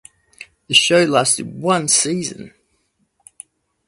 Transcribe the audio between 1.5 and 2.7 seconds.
one season.